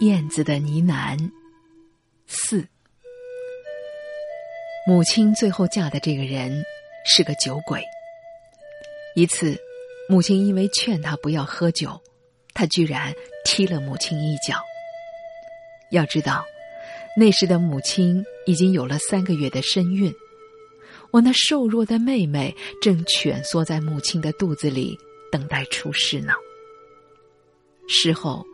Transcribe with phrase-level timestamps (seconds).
[0.00, 1.30] 燕子的呢喃。
[2.26, 2.66] 四，
[4.86, 6.64] 母亲最后嫁的这个人
[7.04, 7.82] 是个酒鬼。
[9.14, 9.58] 一次，
[10.08, 12.00] 母亲因为劝他不要喝酒，
[12.54, 13.12] 他居然
[13.44, 14.56] 踢了母亲一脚。
[15.90, 16.44] 要知道，
[17.16, 20.14] 那时的母亲已经有了三个月的身孕，
[21.10, 24.96] 我那瘦弱的妹妹正蜷缩在母亲的肚子里
[25.30, 26.32] 等待出世呢。
[27.88, 28.46] 事后，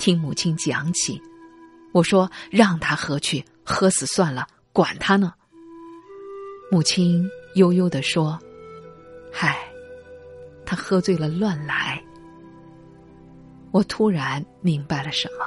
[0.00, 1.22] 听母亲讲起。
[1.92, 5.34] 我说：“让他喝去，喝死算了，管他呢。”
[6.72, 8.38] 母亲悠悠的说
[9.30, 9.58] ：“嗨，
[10.64, 12.02] 他喝醉了乱来。”
[13.72, 15.44] 我突然明白了什么。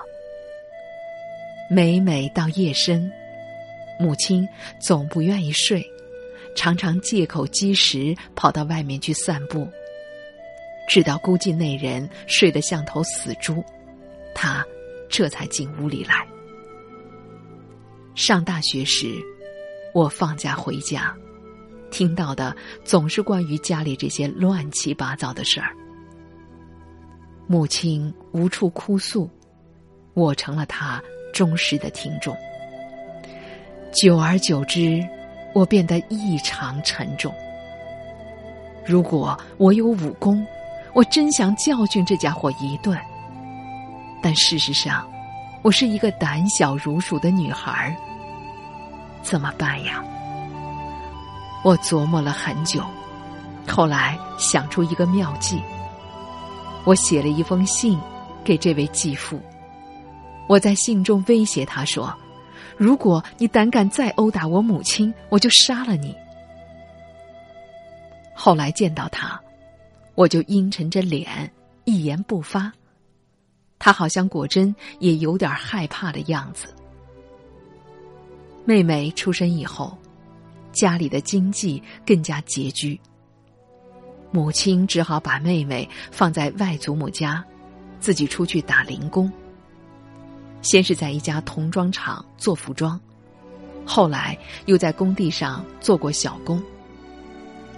[1.70, 3.12] 每每到夜深，
[3.99, 4.48] 母亲
[4.79, 5.84] 总不愿意睡，
[6.55, 9.67] 常常借口积食跑到外面去散步，
[10.88, 13.63] 直到估计那人睡得像头死猪，
[14.33, 14.65] 他
[15.09, 16.27] 这才进屋里来。
[18.15, 19.15] 上大学时，
[19.93, 21.15] 我放假回家，
[21.90, 25.75] 听到的总是关于家里这些乱七八糟的事儿。
[27.48, 29.29] 母亲无处哭诉，
[30.13, 31.01] 我成了她
[31.34, 32.35] 忠实的听众。
[33.91, 35.03] 久而久之，
[35.53, 37.34] 我变得异常沉重。
[38.85, 40.45] 如果我有武功，
[40.93, 42.97] 我真想教训这家伙一顿。
[44.24, 45.05] 但事实上，
[45.62, 47.93] 我是一个胆小如鼠的女孩，
[49.21, 50.02] 怎么办呀？
[51.62, 52.82] 我琢磨了很久，
[53.68, 55.62] 后来想出一个妙计。
[56.85, 57.99] 我写了一封信
[58.46, 59.41] 给这位继父，
[60.48, 62.13] 我在信中威胁他说
[62.77, 66.16] ：“如果你胆敢再殴打我母亲，我就杀了你。”
[68.34, 69.38] 后来见到他，
[70.16, 71.52] 我就阴沉着脸，
[71.84, 72.72] 一言不发。
[73.84, 76.73] 他好像果真也有点害怕的样子。
[78.63, 79.97] 妹妹出生以后，
[80.72, 82.97] 家里的经济更加拮据，
[84.31, 87.44] 母亲只好把妹妹放在外祖母家，
[88.00, 89.30] 自己出去打零工。
[90.62, 92.97] 先是在一家童装厂做服装，
[93.85, 96.63] 后来又在工地上做过小工。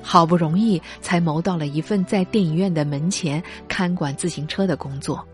[0.03, 5.28] 好不容易才谋到了一份在电影院的门前看管自行车的工作。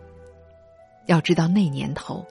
[1.08, 2.26] 要知道那年头，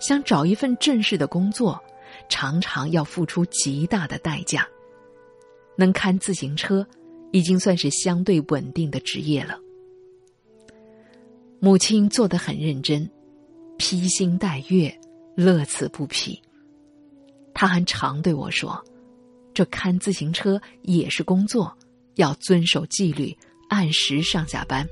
[0.00, 1.82] 想找一份正式的工作，
[2.28, 4.66] 常常要付出极大的代价。
[5.76, 6.86] 能看自行车，
[7.30, 9.58] 已经算是相对稳定的职业了。
[11.60, 13.08] 母亲做得很认真，
[13.76, 14.92] 披星戴月，
[15.36, 16.40] 乐此不疲。
[17.54, 18.84] 她还常对我说
[19.54, 21.76] ：“这看自行车也是工作，
[22.16, 23.36] 要遵守纪律，
[23.68, 24.88] 按时上下班。”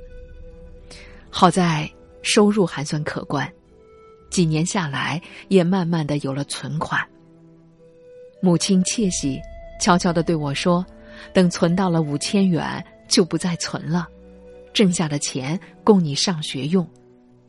[1.30, 1.95] 好在。
[2.26, 3.48] 收入还算可观，
[4.30, 7.00] 几年下来也慢慢的有了存款。
[8.42, 9.40] 母亲窃喜，
[9.80, 10.84] 悄悄的对我说
[11.32, 14.08] ：“等存到了五千元，就不再存了，
[14.72, 16.84] 挣下的钱供你上学用，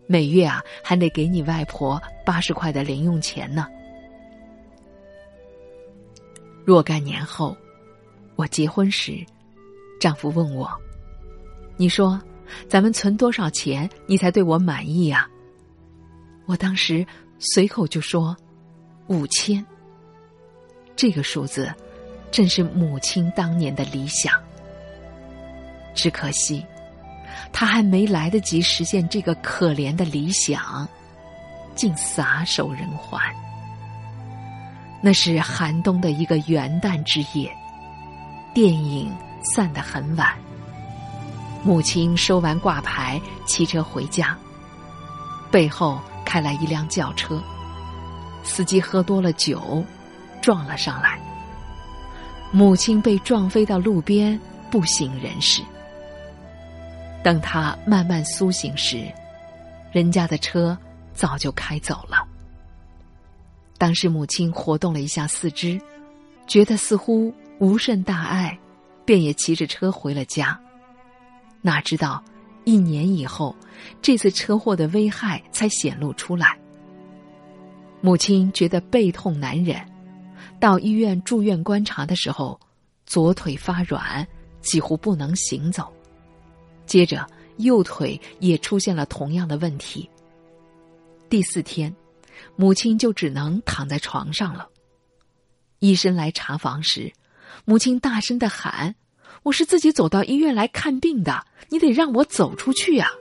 [0.06, 3.68] 每月啊还得给你外婆八十块的零用钱呢。”
[6.64, 7.58] 若干年后，
[8.36, 9.26] 我结婚时，
[10.00, 10.70] 丈夫问我
[11.78, 12.22] ：“你说？”
[12.70, 15.28] 咱们存多少钱，你才对我满意呀？
[16.46, 17.06] 我当时
[17.40, 18.36] 随口就说
[19.08, 19.66] 五千。
[20.96, 21.72] 这个数字
[22.32, 24.34] 正是母亲当年的理想。
[25.94, 26.66] 只可惜，
[27.52, 30.88] 他还没来得及实现这个可怜的理想，
[31.76, 33.22] 竟撒手人寰。
[35.02, 37.56] 那是寒冬的一个元旦之夜，
[38.54, 39.12] 电影
[39.44, 40.34] 散得很晚。
[41.68, 44.38] 母亲收完挂牌，骑车回家，
[45.52, 47.44] 背后开来一辆轿车，
[48.42, 49.84] 司机喝多了酒，
[50.42, 51.20] 撞了上来。
[52.54, 54.40] 母亲被撞飞到路边，
[54.72, 55.62] 不省人事。
[57.22, 59.04] 等他慢慢苏醒时，
[59.92, 60.76] 人家的车
[61.14, 62.26] 早就开走了。
[63.78, 65.78] 当时母亲活动了一下四肢，
[66.48, 68.58] 觉得似乎无甚大碍，
[69.04, 70.58] 便也骑着车回了家。
[71.62, 72.24] 哪知道，
[72.64, 73.56] 一年以后，
[74.02, 76.58] 这次车祸的危害才显露出来。
[78.00, 79.84] 母亲觉得背痛难忍，
[80.60, 82.60] 到医院住院观察的时候，
[83.06, 84.26] 左腿发软，
[84.62, 85.92] 几乎不能行走。
[86.86, 87.28] 接着，
[87.58, 90.10] 右腿也出现了同样的问题。
[91.30, 91.94] 第四天，
[92.56, 94.70] 母亲就只能躺在床上了。
[95.80, 97.12] 医生来查房时，
[97.66, 98.96] 母亲大声的喊。
[99.44, 103.12] 我是自己走到医院来看病的，你得让我走出去呀。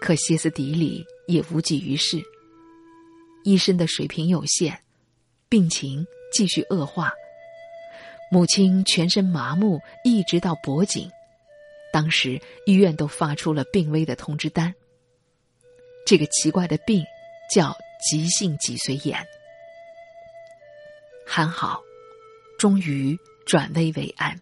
[0.00, 2.22] 可歇斯底里也无济于事。
[3.44, 4.78] 医生的水平有限，
[5.48, 7.12] 病情继续恶化。
[8.30, 11.10] 母亲全身麻木，一直到脖颈。
[11.92, 14.72] 当时医院都发出了病危的通知单。
[16.06, 17.04] 这个奇怪的病
[17.52, 17.76] 叫
[18.08, 19.18] 急性脊髓炎。
[21.26, 21.82] 还好，
[22.58, 23.18] 终于
[23.50, 24.40] 转危为安。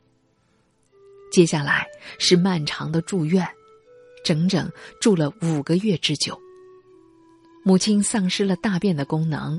[1.32, 1.86] 接下来
[2.18, 3.48] 是漫长的住院，
[4.22, 4.70] 整整
[5.00, 6.38] 住了五个月之久。
[7.64, 9.58] 母亲丧失了大便的功能，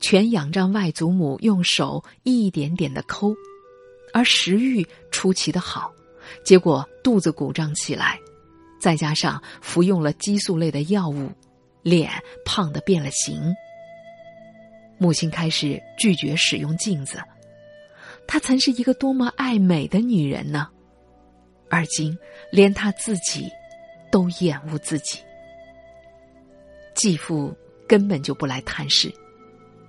[0.00, 3.34] 全仰仗外祖母用手一点点的抠，
[4.14, 5.92] 而食欲出奇的好，
[6.42, 8.18] 结果肚子鼓胀起来，
[8.80, 11.30] 再加上服用了激素类的药物，
[11.82, 12.10] 脸
[12.46, 13.54] 胖得变了形。
[14.96, 17.22] 母亲开始拒绝使用镜子，
[18.26, 20.68] 她曾是一个多么爱美的女人呢，
[21.68, 22.16] 而今
[22.50, 23.48] 连她自己
[24.10, 25.18] 都厌恶自己。
[26.94, 27.54] 继父
[27.88, 29.12] 根本就不来探视，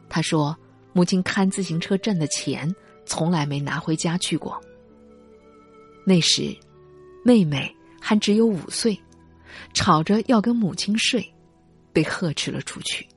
[0.09, 0.57] 他说
[0.91, 2.73] ：“母亲看自行车挣的钱
[3.05, 4.59] 从来没拿回家去过。”
[6.03, 6.55] 那时，
[7.23, 8.99] 妹妹还只有五岁，
[9.73, 11.25] 吵着要跟母亲睡，
[11.93, 13.07] 被呵斥了出去。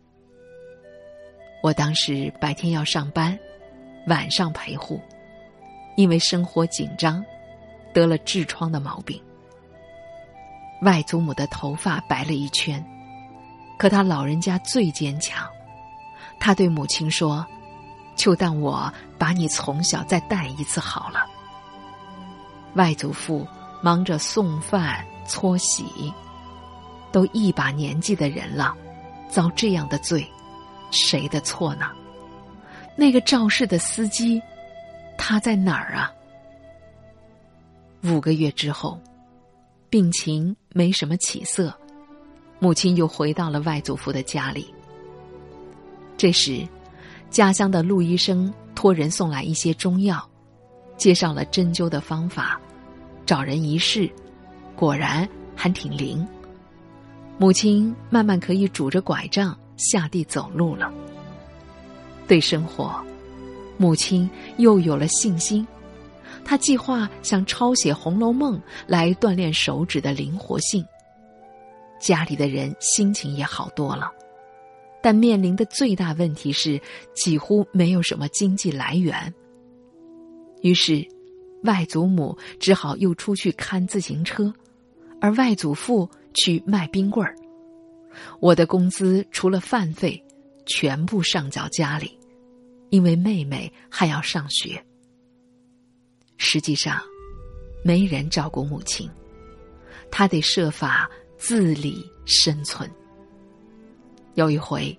[1.62, 3.38] 我当时白天要上班，
[4.06, 5.00] 晚上陪护，
[5.99, 7.25] 因为生活紧张，
[7.93, 9.21] 得了痔疮的毛病。
[10.83, 12.83] 外祖母的头发白了一圈。
[13.77, 15.45] 可他老人家最坚强，
[16.39, 17.45] 他对母亲说
[18.15, 21.27] ：“就当我把你从小再带一次好了。”
[22.75, 23.45] 外祖父
[23.83, 26.15] 忙着送饭搓洗，
[27.11, 28.73] 都一把年纪的人了，
[29.29, 30.25] 遭这样的罪，
[30.93, 31.91] 谁的错呢？
[32.95, 34.41] 那个肇事的司机，
[35.19, 36.11] 他在哪儿啊？
[38.05, 38.99] 五个月之后，
[39.91, 41.76] 病情没什么起色。
[42.61, 44.73] 母亲又回到了外祖父的家里。
[46.17, 46.67] 这时，
[47.29, 50.26] 家乡的陆医生托人送来一些中药，
[50.97, 52.59] 介绍了针灸的方法，
[53.26, 54.11] 找人一试，
[54.75, 56.26] 果然还挺灵。
[57.37, 60.93] 母亲慢慢可以拄着拐杖下地走路了。
[62.26, 63.00] 对生活，
[63.79, 64.29] 母亲
[64.59, 65.67] 又有了信心。
[66.45, 70.85] 她计划想抄写《红楼梦》来锻炼手指的灵活性。
[72.01, 74.11] 家里的人心情也好多了，
[75.03, 76.81] 但面临的最大问题是
[77.15, 79.33] 几乎没有什么经济来源。
[80.63, 81.07] 于是，
[81.65, 84.53] 外祖母只好又出去看自行车，
[85.21, 87.35] 而外祖父去卖冰棍儿。
[88.41, 90.21] 我的工资除了饭费，
[90.67, 92.18] 全部上缴家里，
[92.90, 94.82] 因为妹妹还要上学。
[96.37, 97.00] 实际上，
[97.82, 99.08] 没人照顾母亲，
[100.11, 101.11] 她得设法。
[101.40, 102.90] 自理生存。
[104.35, 104.93] 有一回，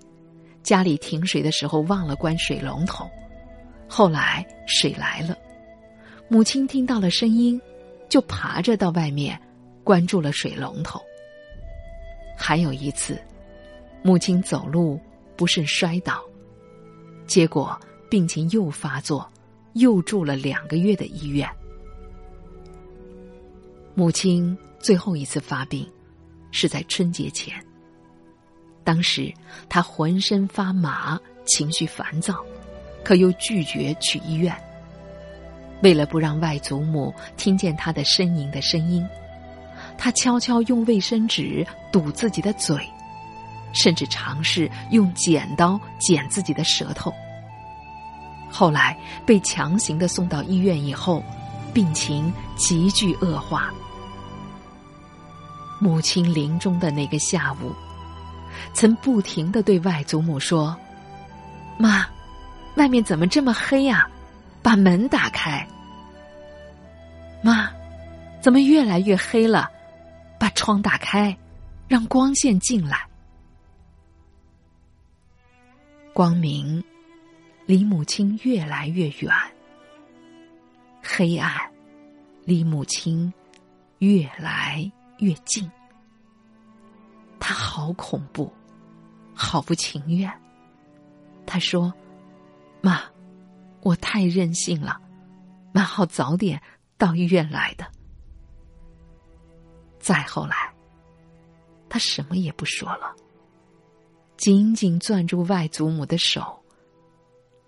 [0.62, 3.06] 家里停水的时候忘了关水龙头，
[3.86, 5.36] 后来水来了，
[6.28, 7.60] 母亲听到了声音，
[8.08, 9.38] 就爬着到外面
[9.84, 10.98] 关住了水龙头。
[12.38, 13.20] 还有一次，
[14.02, 14.98] 母亲走路
[15.36, 16.24] 不慎摔倒，
[17.30, 17.78] 结果
[18.10, 19.30] 病情又发作，
[19.74, 21.48] 又住了两个月的医院。
[23.94, 25.88] 母亲最后一次发病。
[26.52, 27.54] 是在春节前。
[28.82, 29.32] 当时
[29.68, 32.44] 他浑身发麻，情绪烦躁，
[33.04, 34.52] 可又拒绝去医院。
[35.80, 39.06] 为了不让外祖母听见他的呻吟的声音，
[39.96, 42.76] 他悄悄用卫生纸堵自己的嘴，
[43.72, 47.14] 甚至尝试用剪刀剪自己的舌头。
[48.50, 51.22] 后来被强行的送到医院以后，
[51.72, 53.70] 病情急剧恶化。
[55.78, 57.72] 母亲临终的那个下午，
[58.74, 60.76] 曾不停的对外祖母说
[61.78, 62.06] ：“妈，
[62.76, 64.06] 外面怎么这么黑呀？
[64.62, 65.66] 把门打开。
[67.42, 67.70] 妈，
[68.42, 69.70] 怎么越来越黑了？
[70.38, 71.34] 把窗打开，
[71.88, 73.06] 让光线进来。
[76.12, 76.82] 光明
[77.70, 79.32] 离母亲越来越远，
[81.00, 81.52] 黑暗
[82.44, 83.32] 离母亲
[83.98, 85.70] 越来。”越近，
[87.38, 88.52] 他好恐怖，
[89.34, 90.32] 好不情愿。
[91.46, 91.94] 他说
[92.82, 93.02] ：“妈，
[93.82, 95.00] 我太任性了，
[95.72, 96.60] 蛮好早点
[96.98, 97.86] 到医院来的。”
[100.00, 100.74] 再后来，
[101.88, 103.14] 他什么也不说了，
[104.36, 106.59] 紧紧攥住外祖母的手，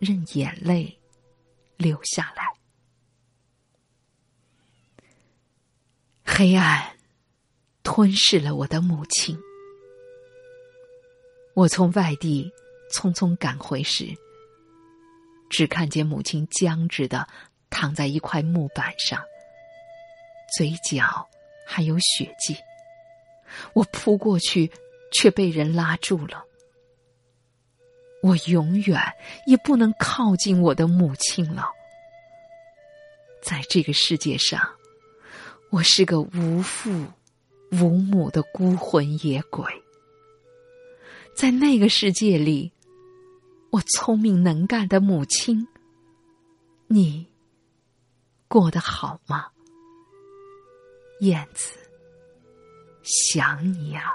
[0.04, 0.98] 任眼泪
[1.76, 2.52] 流下来。
[6.24, 6.90] 黑暗。
[7.84, 9.36] 吞噬了我的母亲。
[11.52, 12.50] 我从外地
[12.94, 14.06] 匆匆赶回时，
[15.50, 17.28] 只看见母亲僵直的
[17.68, 19.20] 躺在一块木板上，
[20.56, 21.28] 嘴角
[21.66, 22.56] 还有血迹。
[23.74, 24.70] 我扑过去，
[25.12, 26.46] 却被人拉住了。
[28.22, 29.00] 我永远
[29.46, 31.68] 也不能靠近我的母亲了。
[33.42, 34.62] 在这个世界上，
[35.70, 37.04] 我是个无父
[37.72, 39.64] 无母的孤魂野鬼。
[41.34, 42.70] 在那个世界里，
[43.70, 45.66] 我聪明能干的母亲，
[46.86, 47.26] 你
[48.46, 49.48] 过得好吗？
[51.20, 51.76] 燕子，
[53.02, 54.14] 想你啊。